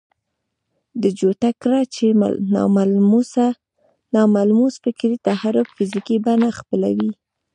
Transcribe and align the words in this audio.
ده 1.01 1.09
جوته 1.19 1.49
کړه 1.61 1.79
چې 1.95 2.05
ناملموس 4.23 4.73
فکري 4.85 5.17
تحرک 5.27 5.67
فزيکي 5.75 6.17
بڼه 6.25 6.49
خپلوي. 6.59 7.11